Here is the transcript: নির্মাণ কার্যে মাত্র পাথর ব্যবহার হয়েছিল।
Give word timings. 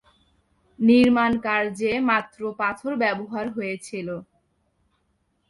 নির্মাণ 0.79 1.31
কার্যে 1.45 1.91
মাত্র 2.09 2.39
পাথর 2.59 2.91
ব্যবহার 3.03 3.45
হয়েছিল। 3.49 4.07